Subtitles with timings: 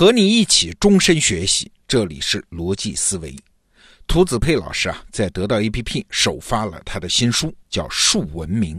[0.00, 3.36] 和你一起终身学习，这里是逻辑思维。
[4.06, 8.78] 涂子佩老师啊，在得到 APP 首发了他的新书，叫《数文明》。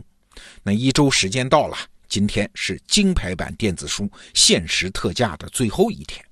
[0.63, 1.77] 那一周时间到了，
[2.07, 6.25] 今天是金牌版电子书限时特价的最后一天。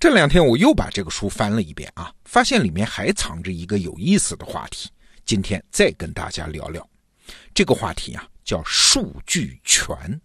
[0.00, 4.90] 这两天我又把这个书翻了一遍啊，发现里面还藏着一个有意思的话题。
[5.24, 6.84] 今天再跟大家聊聊
[7.54, 10.20] 这个话题啊，叫数据权。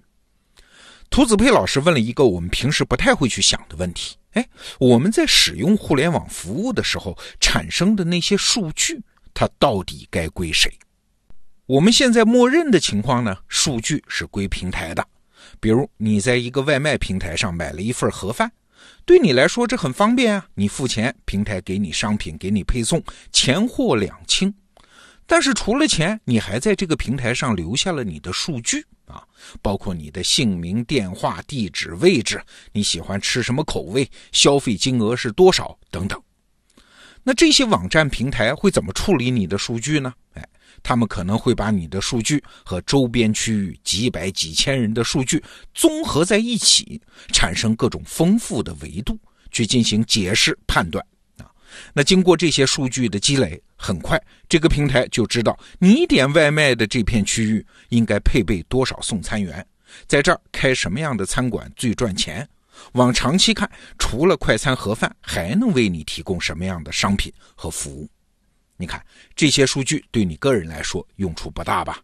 [1.10, 4.47] 涂子佩老师问了一个我们平时不太会去想的问题：哎，
[4.79, 9.02] 我们在使用互联网服务的时候产生的那些数据，
[9.33, 10.71] 它到底该归谁？
[11.66, 15.06] 我们现在默认的情况呢，数据是归平台的。
[15.60, 18.52] 比如你在一个外卖平台上买了一份盒饭，
[19.05, 24.54] 对你来说这很方便啊，你付钱，平台给你商品，给你配送，钱货两清。
[25.28, 28.84] 但是除了钱，你还在这个平台上留下了你的数据。
[29.08, 29.24] 啊，
[29.62, 36.22] 包括你的姓名、电话、地址、位置，你喜欢吃什么口味，消费金额是多少等等。
[37.23, 40.14] 那这些网站平台会怎么处理你的数据呢？
[40.34, 40.45] 哎，
[40.84, 45.41] 他们可能会把你的数据和周边区域几百几千人的数据
[45.73, 49.17] 综合在一起，产生各种丰富的维度，
[49.52, 51.02] 去进行解释判断。
[51.93, 59.65] 那经过这些数据的积累，很快这个平台就知道你点外卖的这片区域应该配备多少送餐员，
[60.07, 62.47] 在这儿开什么样的餐馆最赚钱。
[62.93, 68.07] 往长期看，除了快餐盒饭，还能为你提供什么样的商品和服务？
[68.77, 69.03] 你看
[69.35, 71.99] 这些数据对你个人来说用处不大吧？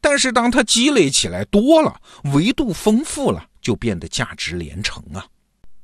[0.00, 2.00] 但是当它积累起来多了，
[2.34, 5.26] 维度丰富了，就变得价值连城啊！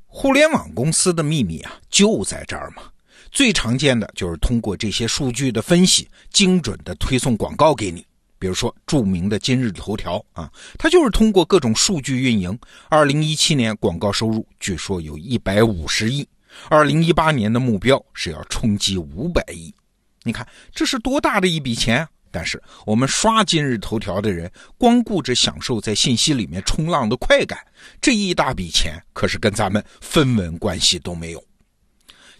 [0.06, 2.82] 互联网公司的秘密啊，就在这儿嘛。
[3.30, 8.04] 最常见的就是通过这些数据的分析，精准的推送广告给你。
[8.40, 10.48] 比如说著名的今日头条啊，
[10.78, 12.56] 它就是通过各种数据运营。
[12.88, 16.24] 二零一七年广告收入据说有一百五十亿，
[16.68, 19.74] 二零一八年的目标是要冲击五百亿。
[20.22, 22.08] 你看这是多大的一笔钱啊！
[22.30, 27.58] 但是我们刷今日头条的人，光顾着享受在信息里面冲浪的快感，
[28.00, 31.42] 这一大笔钱可是跟咱们分文关系都没有。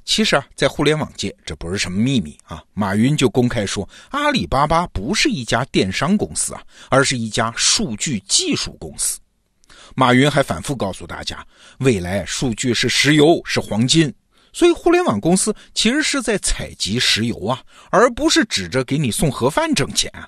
[0.09, 2.65] 其实啊，在互联网界，这不是什么秘密啊。
[2.73, 9.21] 马云就公开说，阿里巴巴不是一家电商公司啊，而是一家数据技术公司。
[9.95, 11.47] 马云还反复告诉大家，
[11.81, 14.13] 未来数据是石油，是黄金。
[14.51, 20.27] 所以，互联网公司其实是在采集石油啊，而不是指着给你送盒饭挣钱啊。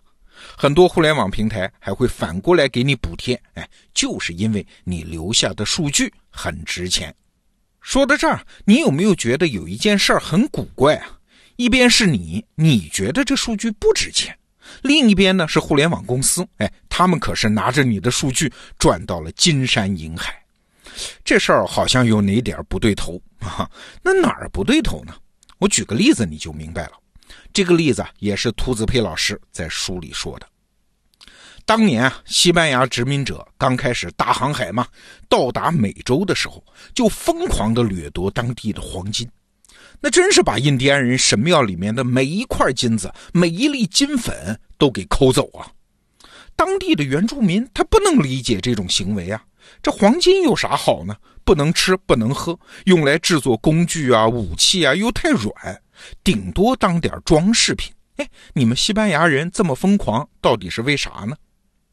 [0.59, 7.13] 很多互联网平台还会反过来给你补贴，哎，就是因为你留下的数据很值钱。
[7.81, 11.19] 说到这儿，你有没有觉得有一件事儿很古怪啊？
[11.57, 14.33] 一边是你，你觉得这数据不值钱；
[14.83, 20.39] 另一边呢是互联网公司，哎，他们可是拿着你的数据赚到了金山银海。
[21.25, 23.69] 这事儿好像有哪点不对头啊？
[24.03, 25.15] 那哪儿不对头呢？
[25.59, 26.93] 我举个例子你就明白了。
[27.53, 30.47] 这个例子也是涂子佩老师在书里说的。
[31.71, 34.89] 当年啊，西班牙殖民者刚开始大航海嘛，
[35.29, 39.31] 到达美洲的时候，就疯狂的掠夺当地的黄金，
[40.01, 45.71] 那真是把印第安人神庙里面的每一块金子、每一粒金粉都给抠走啊！
[46.57, 49.41] 当地的原住民他不能理解这种行为啊，
[49.81, 51.15] 这黄金有啥好呢？
[51.45, 55.81] 不能吃，不能喝，用来制作工具啊、武器啊又太软，
[56.25, 57.93] 顶多当点装饰品。
[58.17, 61.37] 哎，你们西班牙人这么疯狂，到底是为啥呢？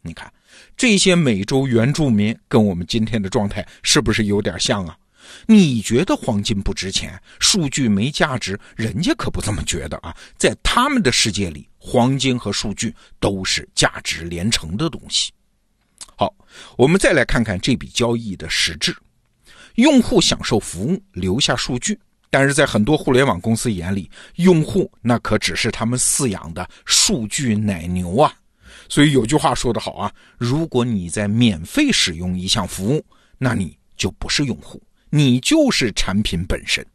[0.07, 0.31] 你看，
[0.78, 4.97] 这些美洲原住民跟我们今天的状态是不是有点像啊？
[5.45, 10.16] 你觉得黄金不值钱，数据没价值，人家可不这么觉得啊！
[10.38, 15.34] 在他们的世界里，黄金和数据都是价值连城的东西。
[16.16, 16.34] 好，
[16.78, 18.95] 我们再来看看这笔交易的实质：
[19.75, 28.34] 用户享受服务，留下数据，但是在很多互联网公司眼里，用户那可只是他们饲养的数据奶牛啊！
[28.90, 33.06] 所以有句话说得好啊，如果你在免费使用一项服务，
[33.38, 36.86] 那你就不是用户，你就是产品本身。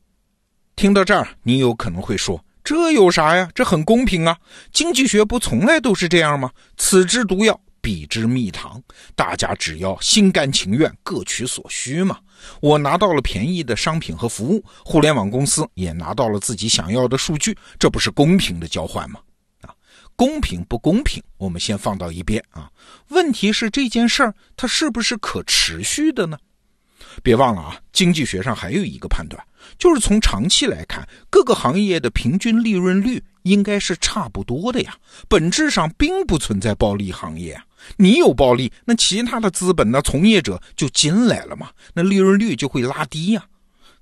[0.75, 3.49] 听到这儿，你有可能会说，这有啥呀？
[3.55, 4.39] 这很公平啊！
[4.73, 6.51] 经济学不从来都是这样吗？
[6.77, 8.83] 此之毒药，彼之蜜糖，
[9.15, 12.19] 大家只要心甘情愿，各取所需嘛。
[12.61, 19.21] 我拿到了便宜的商品和服务，互联网公司也拿到了自己想要的数据，这不是公平的交换吗？
[20.23, 22.71] 公平不公平，我们先放到一边啊。
[23.09, 26.39] 问题是这件事儿它是不是可持续的呢？
[27.25, 29.45] 别忘了啊，经济学上还有一个判断，
[29.79, 34.95] 就是从长期来看，各个行业的平均利润率应该是差不多的呀。
[35.29, 37.65] 本质上并不存在暴利行业啊。
[37.97, 43.45] 你有暴利，那其他的资本呢、从业者就进来了嘛，那利润率就会拉低呀。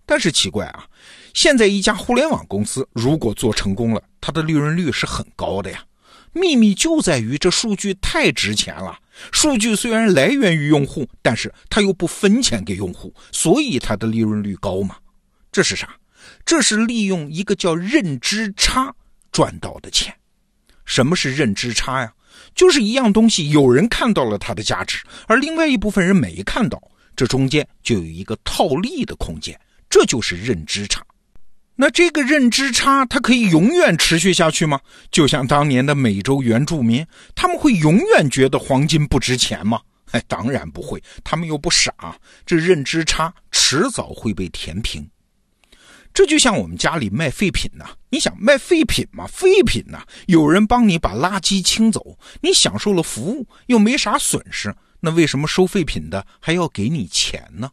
[0.05, 0.85] 但是奇怪啊，
[1.33, 5.83] 现在一家互联网公司如果做成功了，它的利润率是很高的呀。
[6.33, 8.99] 秘密就在于这数据太值钱了。
[9.33, 14.97] 数据虽然来源于用户，但是它又不分钱给用户，所以它的利润率高嘛。
[15.53, 15.97] 这是啥？
[16.45, 18.95] 这是利用一个叫认知差
[19.33, 20.15] 赚到的钱。
[20.85, 22.13] 什么是认知差呀？
[22.55, 26.81] 就是一样东西，有人看到了它的价值，而另外一部分人没看到，
[27.15, 31.05] 这中间就有一个套利的空间，这就是认知差。
[31.81, 34.79] 那这个认知差，它可以永远持续下去吗？
[35.11, 39.81] 就像当年的美洲原住民，他们会永远觉得黄金不值钱吗？
[40.11, 41.91] 哎，当然不会，他们又不傻，
[42.45, 45.09] 这认知差迟早会被填平。
[46.13, 49.27] 这就像我们家里卖废品呐，你想卖废品嘛？
[49.27, 57.71] 废品呐，有人帮你把垃圾清走，你享受了服务，又没啥损失，那为什么收废品的还要给你钱呢？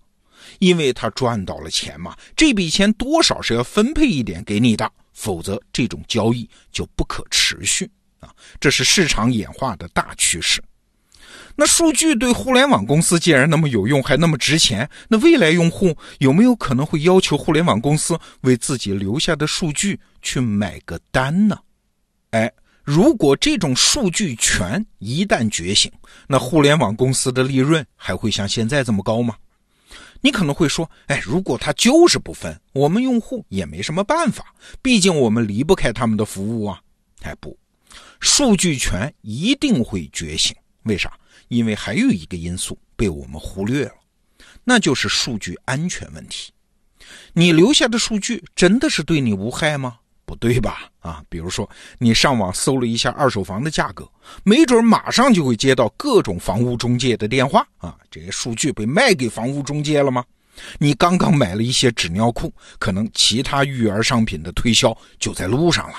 [0.59, 7.89] 因为他赚到了钱嘛，这笔钱多少是要分配一点给你的，否则这种交易就不可持续
[8.19, 8.29] 啊！
[8.59, 10.61] 这是市场演化的大趋势。
[11.55, 21.57] 那数据对互联网公司既然那么有用，还那么值钱，那未来用户有没有可能会要求互联网公司为自己留下的数据去买个单呢？
[22.29, 22.51] 哎，
[22.83, 25.91] 如果这种数据权一旦觉醒，
[26.27, 29.35] 那互联网公司的利润还会像现在这么高吗？
[30.21, 36.81] 你可能会说，哎，如果他就是不分，我们用户也没什么办法，毕竟我们离不开他们的服务啊。
[37.21, 37.57] 哎，不，
[38.19, 40.55] 数据权一定会觉醒。
[40.83, 41.11] 为啥？
[41.49, 43.95] 因为还有一个因素被我们忽略了，
[44.63, 46.51] 那就是数据安全问题。
[47.33, 49.99] 你留下的数据真的是对你无害吗？
[50.27, 50.89] 不对吧？
[50.99, 54.07] 啊，比如说你上网搜了一下二手房的价格，
[54.43, 60.23] 没准马上就会接到各种房屋中介的电话啊，这些数据被卖给房屋中介了吗？
[60.77, 65.95] 你刚刚买了一些纸尿裤，可能其他育儿商品的推销就在路上了。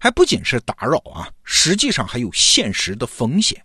[0.00, 3.62] 还不仅是打扰啊，实际上还有现实的风险。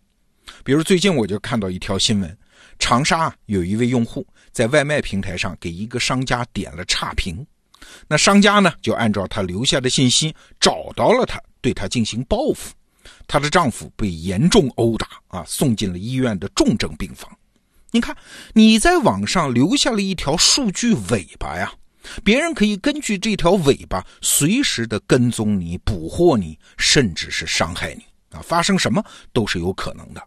[0.63, 2.37] 比如最近我就看到一条新闻，
[2.79, 7.45] 长沙有一位用户在外卖平台上给一个商家点了差评。
[8.07, 12.73] 那商家呢，就按照她留下的信息找到了她，对她进行报复。
[13.27, 17.29] 她的丈夫被严重殴打啊，送进了医院的重症病房。
[17.91, 18.15] 你看，
[18.53, 21.71] 你在网上留下了一条数据尾巴呀，
[22.23, 29.03] 别人可以根据这条尾巴随时的跟踪你、捕获你，甚至是伤害你啊，发生什么
[29.33, 30.21] 都是有可能的。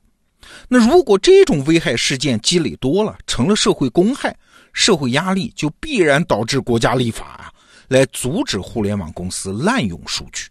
[0.69, 4.37] 那如果这种危害事件积累多了，成了社会公害。
[4.73, 7.53] 社会压力就必然导致国家立法啊，
[7.89, 10.49] 来阻止互联网公司滥用数据。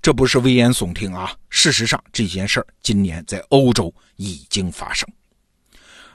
[0.00, 5.08] 这不是危言耸听啊，事实上这件事儿今年在欧洲已经发生。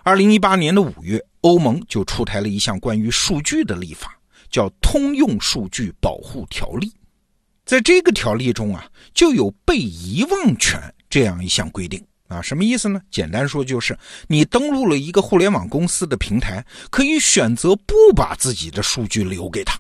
[0.04, 4.18] 二零一八年的五月，欧盟就出台了一项关于数据的立法，
[4.50, 6.88] 叫《通用数据保护条例》。
[7.66, 12.06] 在这个条例中啊，就有被遗忘权这样一项规定。
[12.30, 13.00] 啊，什么意思呢？
[13.12, 13.98] 简单说就是，
[14.28, 19.80] 你登录了一个互联网公司的平台，可以选择不把自己的数据留给他。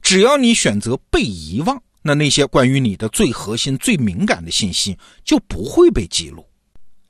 [0.00, 6.46] 只要你选择被遗忘，那那些关于你的最核心、最敏感的信息就不会被记录。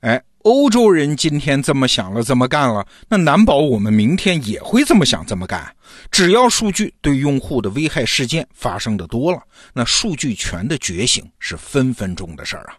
[0.01, 5.73] 哎，欧洲人今天这么想了，这么干了，那难保我们明天也会这么想、这么干。
[6.11, 9.41] 只要数据对用户的危害事件发生的多了，
[9.73, 12.77] 那数据权的觉醒是分分钟的事儿啊。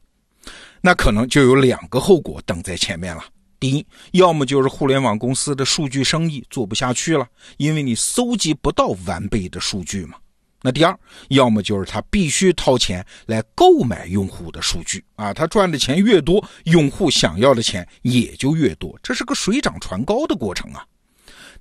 [0.80, 3.24] 那可能就有两个后果等在前面了。
[3.58, 10.18] 第一，要么就是互联网公司的数据生意做不下去了，因为你搜集不到完备的数据嘛。
[10.62, 20.84] 那第二，要么就是他必须掏钱来购买用户的数据啊，他赚的钱越多，用户想要的钱也就越多，这是个水涨船高的过程啊。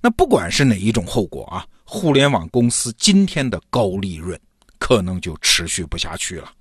[0.01, 4.39] 那不管是哪一种后果啊，互联网公司今天的高利润
[4.79, 6.51] 可能就持续不下去了。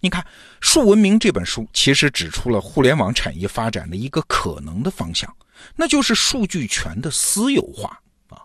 [0.00, 0.22] 你看，
[0.60, 5.34] 《数文明》这本书其实指出了互联网产业发展的一个可能的方向，
[5.74, 8.38] 那就是数据权的私有化啊。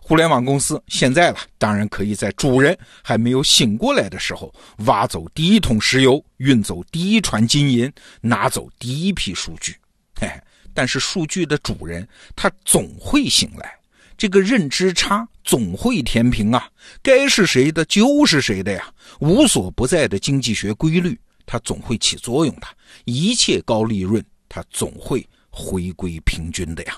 [0.00, 4.52] 互联网公司现在了，当然可以在主人还没有醒过来的时候，
[4.86, 7.92] 挖走第一桶石油，运走第一船金银，
[8.22, 9.76] 拿走第一批数据。
[10.18, 10.28] 嘿，
[10.72, 13.76] 但是数据的主人他总会醒来。
[14.16, 16.68] 这个认知差总会填平啊，
[17.02, 22.66] 该是谁的就是谁的呀，无所不在的经济学规律，它总会起作用的。
[23.04, 26.96] 一切高利润，它总会回归平均的呀。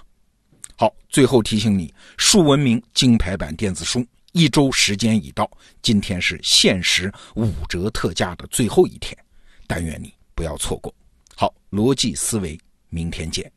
[0.77, 9.17] 好，最后提醒你，数文明金牌版电子书一周时间已到，今天是限时五折特价的最后一天，
[9.67, 10.95] 但愿你不要错过。
[11.35, 12.59] 好，逻辑思维，
[12.91, 13.51] 明天见。